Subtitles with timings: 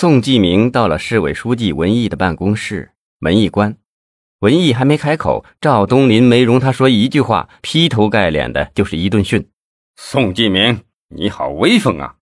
[0.00, 3.76] 宋继明到了市委书记文艺的办公室，门一关，
[4.38, 9.50] 文艺还没开口，赵东林没容他说一句话，劈头盖脸的就是一顿训
[9.98, 12.14] ：“宋继明，你好威风啊！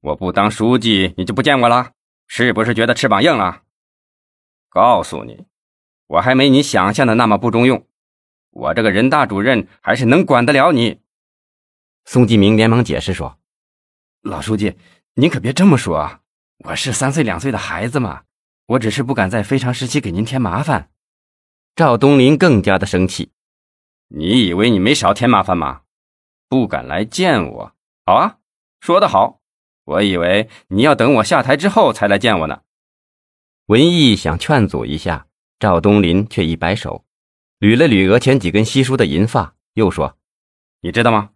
[0.00, 1.92] 我不当书记，你就不见我了？
[2.26, 3.62] 是不是觉得翅膀硬了？
[4.68, 5.46] 告诉你，
[6.08, 7.86] 我还没你想象的那么不中用，
[8.50, 10.98] 我这个人大主任还是能管得了你。”
[12.04, 13.38] 宋继明连忙解释说
[14.22, 14.74] ：“老书记，
[15.14, 16.21] 您可别这么说啊！
[16.64, 18.22] 我是三岁两岁的孩子嘛，
[18.66, 20.90] 我只是不敢在非常时期给您添麻烦。”
[21.74, 23.32] 赵东林更加的生气
[24.08, 25.82] ：“你以为你没少添麻烦吗？
[26.48, 27.72] 不敢来见我？
[28.06, 28.38] 好啊，
[28.80, 29.40] 说得好！
[29.84, 32.62] 我以为你要等我下台之后才来见我呢。”
[33.66, 35.26] 文艺想劝阻一下，
[35.58, 37.04] 赵东林却一摆手，
[37.58, 40.16] 捋了捋额前几根稀疏的银发，又说
[40.82, 41.30] ：“你知道吗？”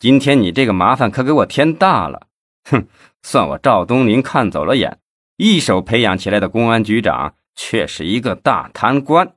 [0.00, 2.26] 今天你这个麻烦可给我添大了，
[2.64, 2.86] 哼！
[3.22, 4.98] 算我赵东林看走了眼，
[5.36, 9.34] 一手培养起来的公安局长却是一个大贪官。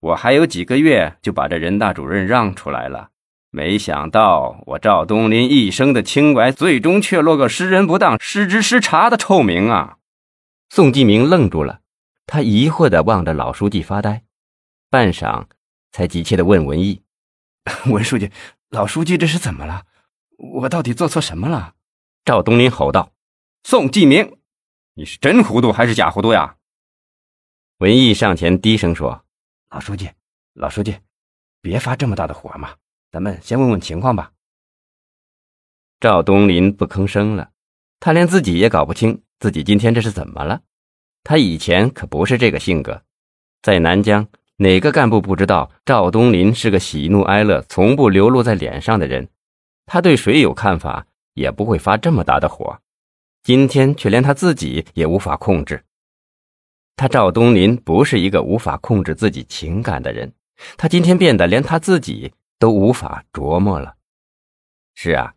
[0.00, 3.10] 我还有几个月就把这人大主任让出来了，
[3.50, 9.98] 没想到我赵东林一生的清白，最终却落个识人不当、失职失察的臭名啊！
[10.70, 11.80] 宋继明愣住了，
[12.26, 14.22] 他疑惑地望着老书记发呆，
[14.88, 15.46] 半晌，
[15.90, 17.02] 才急切地问文艺：
[17.90, 18.30] “文书记。”
[18.70, 19.82] 老书记，这是怎么了？
[20.62, 21.74] 我到底做错什么了？
[22.24, 23.12] 赵东林吼道
[23.64, 24.38] ：“宋继明，
[24.94, 26.56] 你是真糊涂还是假糊涂呀？”
[27.78, 29.24] 文艺上前低声说
[29.70, 30.10] ：“老书记，
[30.52, 30.98] 老书记，
[31.60, 32.74] 别发这么大的火嘛，
[33.10, 34.32] 咱们先问问情况吧。”
[35.98, 37.50] 赵东林不吭声了，
[37.98, 40.62] 他连自己也搞不清自己今天这是怎么了。
[41.24, 43.02] 他以前可不是这个性格，
[43.62, 44.28] 在南疆。
[44.56, 49.30] 哪个干部不知道赵东林是个喜怒哀乐从不流露在脸上的人？
[49.86, 51.06] 他对谁有看法，
[51.40, 52.78] 也不会发这么大的火。
[53.42, 55.82] 今天却连他自己也无法控制。
[56.94, 60.32] 他赵东林不是一个无法控制自己情感的人。
[60.76, 63.94] 他今天变得连他自己都无法琢磨了。
[64.94, 65.32] 是啊，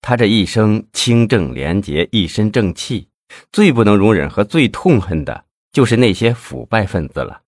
[0.00, 3.08] 他这一生清正廉洁，一身正气，
[3.50, 7.42] 最不能容忍和最痛恨的就是那些腐败分子了。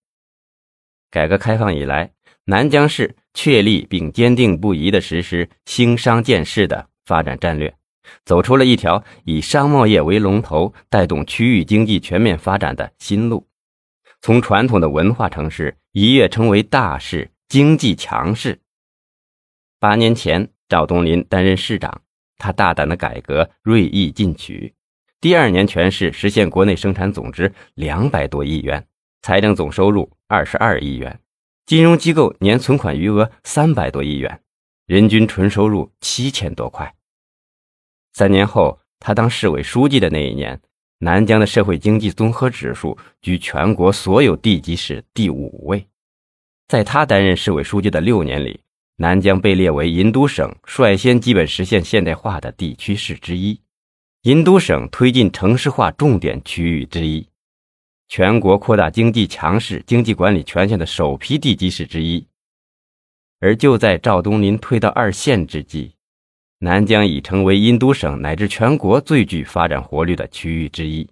[1.12, 2.10] 改革开放以来，
[2.46, 7.72] 南江市确立并坚定不移地实施兴商建市的发展战略，
[8.24, 13.46] 走出了一条以商贸业为龙头，带动区域经济全面发展的新路。
[14.20, 18.60] 从传统的文化城市一跃成为大市、经济强市。
[19.80, 22.02] 八年前，赵东林担任市长，
[22.38, 24.74] 他大胆的改革，锐意进取。
[25.20, 28.86] 第二年，全市实现国内生产总值两百多亿元。
[29.22, 31.20] 财政总收入二十二亿元，
[31.66, 34.40] 金融机构年存款余额三百多亿元，
[34.86, 36.92] 人均纯收入七千多块。
[38.12, 40.60] 三年后，他当市委书记的那一年，
[40.98, 45.86] 南疆的社会经济综合指数居全国所有地级市第五位。
[46.68, 48.60] 在他担任市委书记的六年里，
[48.96, 53.60] 南疆被列为银都省率先基本实现现代化的地区市之一，
[54.22, 57.26] 银都省推进城市化重点区域之一。
[58.08, 62.26] 全国扩大经济强势经济管理权限的首批地级市之一，
[63.40, 65.94] 而就在赵东林退到二线之际，
[66.64, 71.10] 南疆已成为印都省乃至全国最具发展活力的区域之一。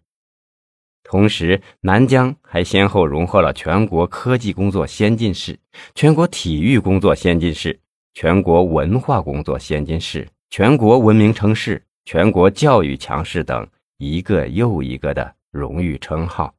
[1.02, 5.58] 同时，南疆还先后荣获了全国科技工作先进市、
[5.96, 7.80] 全国体育工作先进市、
[8.14, 13.66] 全国文化工作先进市、全国文明城市、全国教育强市等
[13.98, 16.54] 一个又一个的荣誉称号。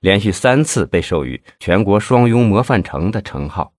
[0.00, 3.72] 连续三次被授予“全国双拥模范城”的称号，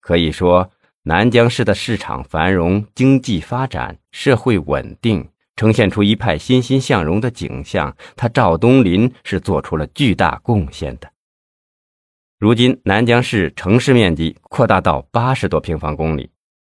[0.00, 0.70] 可以说
[1.06, 7.94] 南江市的市场繁荣、经济发展、社会稳定，呈现出一派欣欣向荣的景象。
[8.16, 11.10] 他赵东林是做出了巨大贡献的。
[12.38, 16.30] 如今，南江市城市面积扩大到八十多平方公里，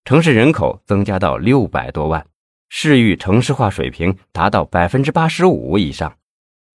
[0.05, 2.27] 城市人口增加到六百多万，
[2.69, 6.13] 市域城市化水平达到百分之八十五以上。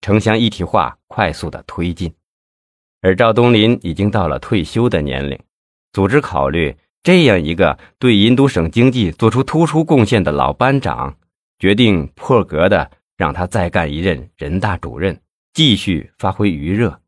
[0.00, 2.15] 城乡一体化快速的推进，
[3.03, 5.36] 而赵东林已经到了退休的年龄。
[5.92, 11.16] 组织考虑，这样一个对银都省经济做出突出贡献的老班长，
[11.58, 15.20] 决定破格的让他再干一任人大主任，
[15.54, 17.00] 继续发挥余热。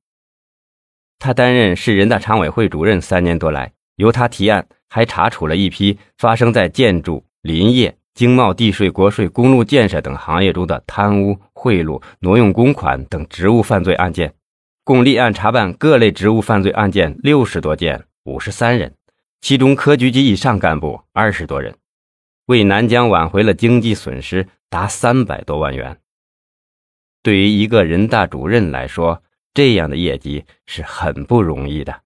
[1.19, 7.97] 他担任市人大常委会主任三年多来，由他提案，还查处了一批发生在建筑、林业。
[8.15, 14.35] 经贸、地税、国税、公路建设等行业中的贪污、贿赂、挪用公款等职务犯罪案件，
[14.85, 18.93] 共立案查办各类职务犯罪案件六十多件，五十三人，
[19.43, 21.75] 其中科局级以上干部二十多人，
[22.47, 25.99] 为南疆挽回了经济损失达三百多万元。
[27.25, 29.21] 对于一个人大主任来说，
[29.53, 32.03] 这样的业绩是很不容易的。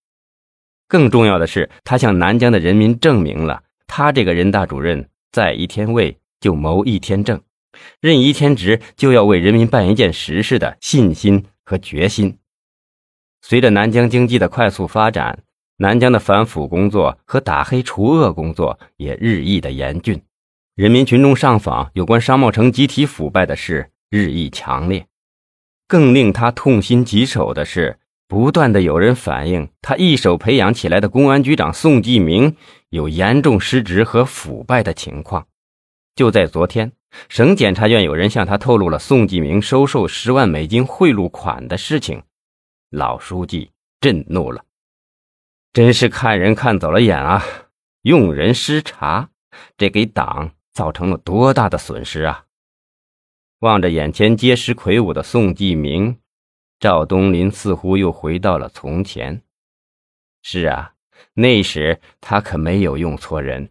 [0.89, 7.43] 更重要的是，他向南疆的人民证明了，他这个人大主任在一天位就谋一天政，
[8.01, 12.39] 任一天职就要为人民办一件实事的信心和决心。
[13.43, 15.43] 随着南疆经济的快速发展，
[15.77, 20.23] 南疆的反腐工作和打黑除恶工作也日益的严峻，
[20.75, 25.07] 人民群众上访有关商贸城集体腐败的事日益强烈。
[25.89, 27.99] 更令他痛心疾首的是。
[28.29, 32.57] 不断的有人反映，他一手培养起来的公安局长宋继明
[32.89, 35.47] 有严重失职和腐败的情况。
[36.17, 36.91] 就在昨天，
[37.29, 42.21] 省检察院有人向他透露了宋继明收受十万美金贿赂款的事情，
[42.91, 43.71] 老书记
[44.01, 44.65] 震怒了，
[45.77, 47.45] 真是看人看走了眼啊！
[48.01, 49.29] 用人失察，
[49.77, 52.47] 这给党造成了多大的损失啊！
[53.59, 56.17] 望着眼前结实魁梧的宋继明。
[56.81, 59.43] 赵东林似乎又回到了从前。
[60.41, 60.95] 是啊，
[61.35, 63.69] 那时他可没有用错人。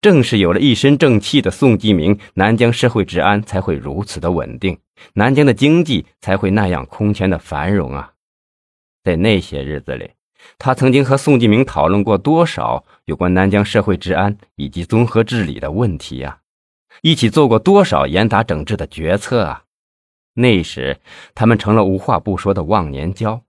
[0.00, 4.76] 正是有了一身正气的宋继明，南疆社会治安才会如此的稳定，
[5.12, 8.14] 南疆的经济才会那样空前的繁荣啊！
[9.04, 10.10] 在那些日子里，
[10.58, 16.38] 他曾经和宋继明讨论过多少有关南疆社会治安以及综合治理的问题呀？
[17.02, 19.64] 一起做过多少严打整治的决策啊？
[20.34, 20.98] 那时，
[21.34, 23.42] 他们成了无话不说的忘年交。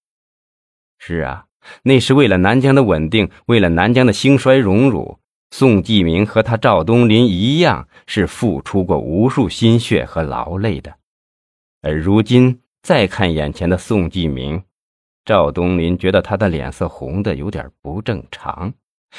[0.97, 1.45] 是啊，
[1.83, 5.19] 那时为了南疆的稳定，为了南疆的兴衰荣辱，
[5.51, 10.95] 宋继明和他赵东林一样，是付出过无数心血和劳累的。
[11.81, 14.63] 而如今再看眼前的宋继明，
[15.25, 18.73] 赵东林觉得他的脸色红的有点不正常，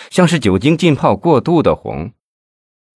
[0.08, 2.12] 像是酒精浸泡过度的红，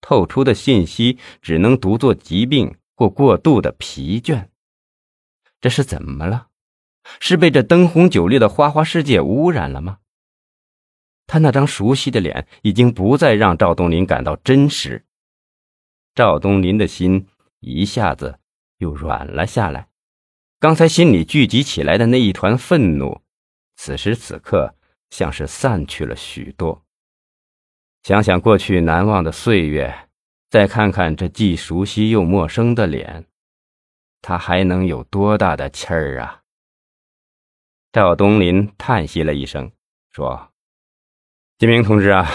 [0.00, 4.46] 透出的信息只能读作疾病或过度的疲倦。
[5.60, 6.46] 这是怎么了？
[7.18, 9.98] 是被这灯红酒绿的花花世界污染了吗？
[11.26, 15.04] 他那张熟悉的脸已经不再让赵东林感到真实。
[16.14, 17.26] 赵东林的心
[17.60, 18.38] 一下子
[18.78, 19.88] 又软了下来，
[20.60, 23.22] 刚才心里聚集起来的那一团愤怒，
[23.76, 24.74] 此时此刻
[25.08, 26.84] 像是散去了许多。
[28.02, 30.10] 想想过去难忘的岁月，
[30.50, 33.24] 再看看这既熟悉又陌生的脸。
[34.20, 36.42] 他还能有多大的气儿啊？
[37.90, 39.72] 赵东林叹息了一声，
[40.10, 40.52] 说
[41.56, 42.30] ：“金明同志啊，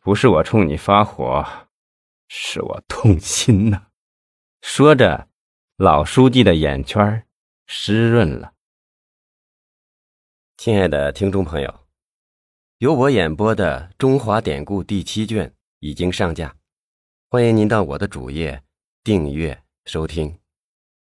[0.00, 1.44] 不是我冲你发火，
[2.28, 3.88] 是我痛心呐。”
[4.62, 5.28] 说着，
[5.76, 7.26] 老书记的眼圈
[7.66, 8.52] 湿润了。
[10.56, 11.86] 亲爱的听众朋友，
[12.78, 16.56] 由我演播的《中华典故》第七卷已经上架，
[17.28, 18.62] 欢迎您到我的主页
[19.02, 20.43] 订阅收听。